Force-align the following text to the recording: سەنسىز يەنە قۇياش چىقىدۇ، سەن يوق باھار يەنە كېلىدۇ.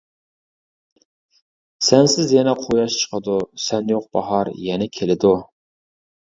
سەنسىز 1.89 2.33
يەنە 2.37 2.57
قۇياش 2.63 2.97
چىقىدۇ، 3.03 3.37
سەن 3.69 3.95
يوق 3.95 4.11
باھار 4.19 4.53
يەنە 4.73 4.91
كېلىدۇ. 4.99 5.37